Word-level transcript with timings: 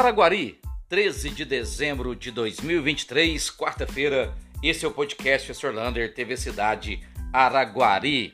Araguari, 0.00 0.58
13 0.88 1.28
de 1.28 1.44
dezembro 1.44 2.16
de 2.16 2.30
2023, 2.30 3.50
quarta-feira. 3.50 4.34
Esse 4.62 4.86
é 4.86 4.88
o 4.88 4.90
podcast 4.90 5.52
Lander, 5.66 6.14
TV 6.14 6.38
Cidade 6.38 7.06
Araguari. 7.30 8.32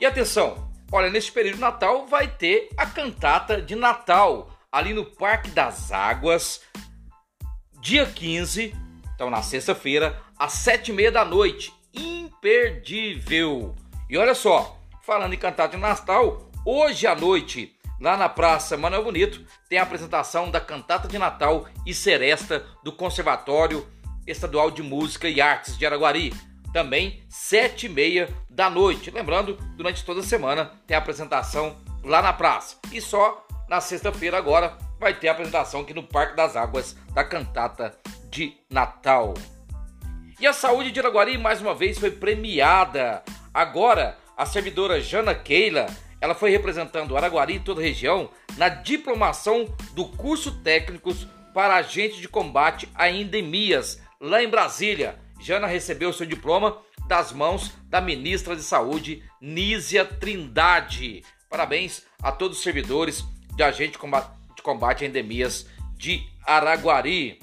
E 0.00 0.06
atenção, 0.06 0.72
olha, 0.90 1.10
neste 1.10 1.30
período 1.30 1.56
de 1.56 1.60
Natal 1.60 2.06
vai 2.06 2.28
ter 2.28 2.70
a 2.78 2.86
cantata 2.86 3.60
de 3.60 3.74
Natal 3.74 4.58
ali 4.72 4.94
no 4.94 5.04
Parque 5.04 5.50
das 5.50 5.92
Águas, 5.92 6.62
dia 7.78 8.06
15, 8.06 8.74
então 9.14 9.28
na 9.28 9.42
sexta-feira, 9.42 10.18
às 10.38 10.54
sete 10.54 10.92
e 10.92 10.94
meia 10.94 11.12
da 11.12 11.26
noite. 11.26 11.74
Imperdível! 11.92 13.76
E 14.08 14.16
olha 14.16 14.34
só, 14.34 14.80
falando 15.02 15.34
em 15.34 15.38
cantata 15.38 15.76
de 15.76 15.82
Natal, 15.82 16.50
hoje 16.64 17.06
à 17.06 17.14
noite 17.14 17.76
Lá 18.00 18.16
na 18.16 18.28
Praça 18.28 18.76
Manuel 18.76 19.04
Bonito 19.04 19.44
tem 19.68 19.78
a 19.78 19.82
apresentação 19.82 20.50
da 20.50 20.60
cantata 20.60 21.06
de 21.06 21.18
Natal 21.18 21.66
e 21.86 21.94
seresta 21.94 22.64
do 22.82 22.92
Conservatório 22.92 23.86
Estadual 24.26 24.70
de 24.70 24.82
Música 24.82 25.28
e 25.28 25.40
Artes 25.40 25.76
de 25.76 25.86
Araguari. 25.86 26.34
Também 26.72 27.22
sete 27.28 27.86
e 27.86 27.88
meia 27.88 28.28
da 28.48 28.70
noite. 28.70 29.10
Lembrando, 29.10 29.54
durante 29.76 30.04
toda 30.04 30.20
a 30.20 30.24
semana 30.24 30.72
tem 30.86 30.96
a 30.96 30.98
apresentação 30.98 31.76
lá 32.02 32.22
na 32.22 32.32
praça. 32.32 32.78
E 32.90 33.00
só 33.00 33.46
na 33.68 33.80
sexta-feira 33.80 34.36
agora 34.36 34.76
vai 34.98 35.14
ter 35.14 35.28
a 35.28 35.32
apresentação 35.32 35.80
aqui 35.80 35.94
no 35.94 36.02
Parque 36.02 36.36
das 36.36 36.56
Águas 36.56 36.96
da 37.12 37.24
cantata 37.24 37.96
de 38.30 38.56
Natal. 38.70 39.34
E 40.40 40.46
a 40.46 40.52
saúde 40.52 40.90
de 40.90 40.98
Araguari 40.98 41.38
mais 41.38 41.60
uma 41.60 41.74
vez 41.74 41.98
foi 41.98 42.10
premiada. 42.10 43.22
Agora, 43.54 44.18
a 44.36 44.44
servidora 44.44 45.00
Jana 45.00 45.34
Keila 45.34 45.86
ela 46.22 46.36
foi 46.36 46.50
representando 46.50 47.16
Araguari 47.16 47.56
e 47.56 47.60
toda 47.60 47.80
a 47.80 47.84
região 47.84 48.30
na 48.56 48.68
diplomação 48.68 49.66
do 49.92 50.04
curso 50.04 50.52
técnicos 50.62 51.26
para 51.52 51.74
agentes 51.74 52.18
de 52.18 52.28
combate 52.28 52.88
a 52.94 53.10
endemias 53.10 54.00
lá 54.20 54.40
em 54.40 54.48
Brasília. 54.48 55.18
Jana 55.40 55.66
recebeu 55.66 56.12
seu 56.12 56.24
diploma 56.24 56.78
das 57.08 57.32
mãos 57.32 57.72
da 57.88 58.00
ministra 58.00 58.54
de 58.54 58.62
Saúde, 58.62 59.24
Nízia 59.40 60.04
Trindade. 60.04 61.24
Parabéns 61.50 62.04
a 62.22 62.30
todos 62.30 62.58
os 62.58 62.62
servidores 62.62 63.24
de 63.56 63.62
agente 63.64 63.98
de 63.98 64.62
combate 64.62 65.04
a 65.04 65.08
endemias 65.08 65.66
de 65.96 66.24
Araguari. 66.46 67.40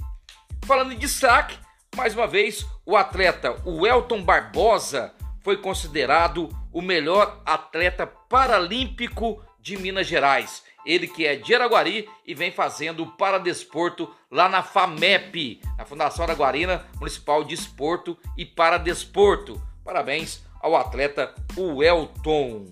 Falando 0.66 0.94
em 0.94 0.98
destaque, 0.98 1.60
mais 1.98 2.14
uma 2.16 2.28
vez, 2.28 2.66
o 2.86 2.96
atleta 2.96 3.62
Welton 3.66 4.24
Barbosa 4.24 5.14
foi 5.42 5.58
considerado 5.58 6.50
o 6.72 6.82
melhor 6.82 7.42
atleta 7.46 8.06
paralímpico 8.06 9.44
de 9.60 9.78
Minas 9.78 10.08
Gerais. 10.08 10.64
Ele 10.86 11.08
que 11.08 11.26
é 11.26 11.36
de 11.36 11.54
Araguari 11.54 12.08
e 12.26 12.34
vem 12.34 12.52
fazendo 12.52 13.06
paradesporto 13.06 14.14
lá 14.32 14.48
na 14.48 14.64
FAMEP, 14.64 15.62
na 15.78 15.86
Fundação 15.86 16.24
Araguarina 16.24 16.86
Municipal 16.98 17.44
de 17.44 17.54
Esporto 17.54 18.18
e 18.38 18.46
Paradesporto. 18.46 19.62
Parabéns 19.84 20.44
ao 20.62 20.76
atleta 20.76 21.34
Welton. 21.58 22.66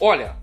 Olha, 0.00 0.36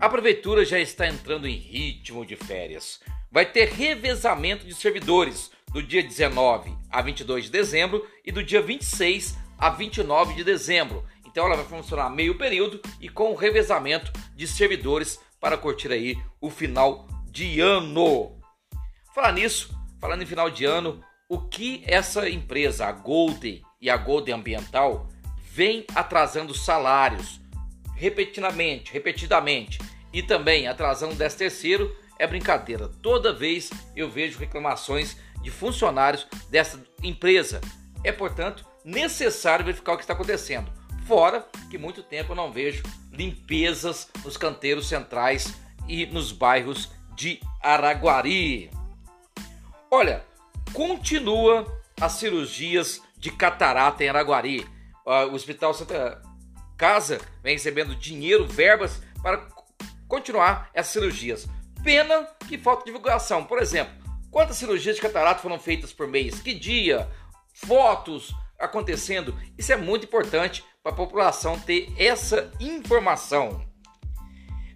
a 0.00 0.08
prefeitura 0.08 0.64
já 0.64 0.78
está 0.78 1.06
entrando 1.08 1.48
em 1.48 1.56
ritmo 1.56 2.24
de 2.24 2.36
férias. 2.36 3.00
Vai 3.30 3.44
ter 3.44 3.68
revezamento 3.68 4.64
de 4.64 4.74
servidores 4.74 5.50
do 5.72 5.82
dia 5.82 6.02
19 6.02 6.72
a 6.90 7.02
22 7.02 7.44
de 7.44 7.50
dezembro 7.50 8.06
e 8.24 8.32
do 8.32 8.42
dia 8.42 8.62
26 8.62 9.36
a 9.58 9.70
29 9.70 10.34
de 10.34 10.44
dezembro. 10.44 11.04
Então 11.26 11.44
ela 11.44 11.56
vai 11.56 11.64
funcionar 11.64 12.08
meio 12.08 12.38
período 12.38 12.80
e 13.00 13.08
com 13.08 13.34
revezamento 13.34 14.12
de 14.34 14.46
servidores 14.46 15.20
para 15.40 15.58
curtir 15.58 15.92
aí 15.92 16.16
o 16.40 16.48
final 16.50 17.06
de 17.26 17.60
ano. 17.60 18.38
Falar 19.14 19.32
nisso, 19.32 19.76
falando 20.00 20.22
em 20.22 20.26
final 20.26 20.48
de 20.50 20.64
ano, 20.64 21.02
o 21.28 21.38
que 21.38 21.82
essa 21.86 22.28
empresa, 22.28 22.86
a 22.86 22.92
Golden 22.92 23.62
e 23.80 23.90
a 23.90 23.96
Golden 23.96 24.36
Ambiental, 24.36 25.08
vem 25.52 25.84
atrasando 25.94 26.54
salários 26.54 27.40
repetidamente, 27.94 28.92
repetidamente 28.92 29.78
e 30.12 30.22
também 30.22 30.68
atrasando 30.68 31.14
10 31.14 31.34
terceiro 31.34 31.94
é 32.18 32.26
brincadeira. 32.26 32.88
Toda 33.02 33.32
vez 33.32 33.70
eu 33.94 34.08
vejo 34.10 34.38
reclamações 34.38 35.16
de 35.42 35.50
funcionários 35.50 36.26
dessa 36.50 36.82
empresa. 37.02 37.60
É, 38.02 38.10
portanto, 38.10 38.64
necessário 38.88 39.66
verificar 39.66 39.92
o 39.92 39.96
que 39.96 40.02
está 40.02 40.14
acontecendo. 40.14 40.72
Fora 41.06 41.46
que 41.70 41.76
muito 41.76 42.02
tempo 42.02 42.32
eu 42.32 42.36
não 42.36 42.50
vejo 42.50 42.82
limpezas 43.12 44.08
nos 44.24 44.36
canteiros 44.36 44.88
centrais 44.88 45.54
e 45.86 46.06
nos 46.06 46.32
bairros 46.32 46.90
de 47.14 47.38
Araguari. 47.62 48.70
Olha, 49.90 50.24
continua 50.72 51.66
as 52.00 52.12
cirurgias 52.12 53.02
de 53.16 53.30
catarata 53.30 54.02
em 54.02 54.08
Araguari. 54.08 54.66
O 55.04 55.34
Hospital 55.34 55.74
Santa 55.74 56.22
Casa 56.76 57.20
vem 57.42 57.54
recebendo 57.54 57.94
dinheiro, 57.94 58.46
verbas 58.46 59.02
para 59.22 59.48
continuar 60.06 60.70
essas 60.72 60.92
cirurgias. 60.92 61.46
Pena 61.82 62.26
que 62.46 62.56
falta 62.56 62.84
divulgação. 62.84 63.44
Por 63.44 63.60
exemplo, 63.60 63.92
quantas 64.30 64.56
cirurgias 64.56 64.96
de 64.96 65.02
catarata 65.02 65.42
foram 65.42 65.58
feitas 65.58 65.92
por 65.92 66.06
mês? 66.06 66.40
Que 66.40 66.54
dia? 66.54 67.08
Fotos, 67.52 68.34
acontecendo. 68.58 69.36
Isso 69.56 69.72
é 69.72 69.76
muito 69.76 70.04
importante 70.04 70.64
para 70.82 70.92
a 70.92 70.96
população 70.96 71.58
ter 71.58 71.92
essa 71.96 72.52
informação. 72.58 73.64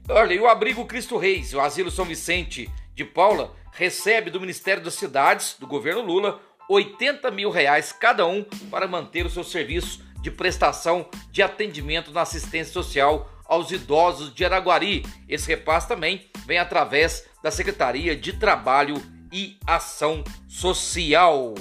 Olha, 0.09 0.35
e 0.35 0.41
o 0.41 0.49
abrigo 0.49 0.85
Cristo 0.85 1.17
Reis, 1.17 1.55
o 1.55 1.61
Asilo 1.61 1.91
São 1.91 2.05
Vicente 2.05 2.71
de 2.95 3.05
Paula, 3.05 3.55
recebe 3.73 4.31
do 4.31 4.41
Ministério 4.41 4.83
das 4.83 4.95
Cidades, 4.95 5.57
do 5.59 5.67
governo 5.67 6.03
Lula, 6.03 6.41
80 6.69 7.31
mil 7.31 7.51
reais 7.51 7.93
cada 7.93 8.27
um 8.27 8.45
para 8.71 8.87
manter 8.87 9.27
o 9.27 9.31
seu 9.31 9.45
serviço 9.45 10.05
de 10.21 10.31
prestação 10.31 11.09
de 11.31 11.43
atendimento 11.43 12.13
na 12.13 12.23
assistência 12.23 12.73
social 12.73 13.29
aos 13.45 13.71
idosos 13.71 14.33
de 14.33 14.45
Araguari. 14.45 15.05
Esse 15.29 15.49
repasse 15.49 15.89
também 15.89 16.31
vem 16.47 16.59
através 16.59 17.29
da 17.43 17.51
Secretaria 17.51 18.17
de 18.17 18.33
Trabalho 18.33 18.95
e 19.33 19.59
Ação 19.67 20.23
Social. 20.49 21.55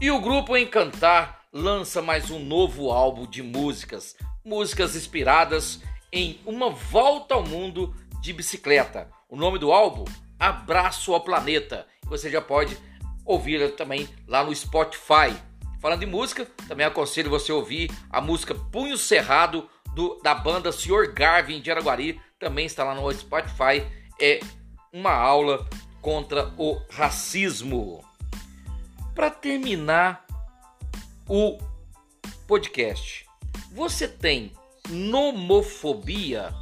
E 0.00 0.12
o 0.12 0.20
grupo 0.20 0.56
Encantar 0.56 1.40
lança 1.52 2.00
mais 2.00 2.30
um 2.30 2.38
novo 2.38 2.92
álbum 2.92 3.26
de 3.26 3.42
músicas, 3.42 4.14
músicas 4.44 4.94
inspiradas 4.94 5.80
em 6.12 6.38
uma 6.46 6.70
volta 6.70 7.34
ao 7.34 7.44
mundo 7.44 7.92
de 8.20 8.32
bicicleta. 8.32 9.10
O 9.28 9.34
nome 9.34 9.58
do 9.58 9.72
álbum? 9.72 10.04
Abraço 10.38 11.12
ao 11.12 11.20
Planeta. 11.20 11.84
Você 12.04 12.30
já 12.30 12.40
pode 12.40 12.78
ouvir 13.24 13.74
também 13.74 14.08
lá 14.28 14.44
no 14.44 14.54
Spotify. 14.54 15.34
Falando 15.80 16.04
em 16.04 16.06
música, 16.06 16.46
também 16.68 16.86
aconselho 16.86 17.28
você 17.28 17.50
ouvir 17.50 17.90
a 18.08 18.20
música 18.20 18.54
Punho 18.54 18.96
Cerrado 18.96 19.68
do, 19.96 20.20
da 20.22 20.32
banda 20.32 20.70
Sr. 20.70 21.12
Garvin 21.12 21.60
de 21.60 21.72
Araguari. 21.72 22.20
Também 22.38 22.66
está 22.66 22.84
lá 22.84 22.94
no 22.94 23.12
Spotify. 23.12 23.84
É 24.20 24.38
uma 24.92 25.12
aula 25.12 25.68
contra 26.00 26.54
o 26.56 26.80
racismo 26.88 28.07
para 29.18 29.30
terminar 29.30 30.24
o 31.28 31.58
podcast, 32.46 33.26
você 33.72 34.06
tem 34.06 34.52
nomofobia? 34.88 36.54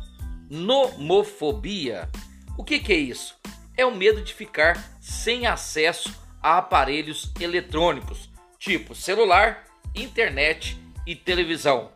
Nomofobia? 0.48 2.08
O 2.56 2.64
que, 2.64 2.78
que 2.78 2.94
é 2.94 2.96
isso? 2.96 3.38
É 3.76 3.84
o 3.84 3.94
medo 3.94 4.22
de 4.22 4.32
ficar 4.32 4.82
sem 5.02 5.46
acesso 5.46 6.10
a 6.42 6.56
aparelhos 6.56 7.30
eletrônicos, 7.38 8.30
tipo 8.58 8.94
celular, 8.94 9.66
internet 9.94 10.80
e 11.06 11.14
televisão. 11.14 11.92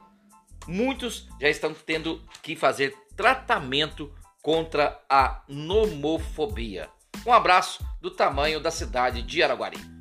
Muitos 0.66 1.26
já 1.40 1.48
estão 1.48 1.72
tendo 1.72 2.22
que 2.42 2.54
fazer 2.54 2.94
tratamento 3.16 4.12
contra 4.42 5.00
a 5.08 5.42
nomofobia. 5.48 6.90
Um 7.26 7.32
abraço 7.32 7.82
do 7.98 8.10
tamanho 8.10 8.60
da 8.60 8.70
cidade 8.70 9.22
de 9.22 9.42
Araguari. 9.42 9.99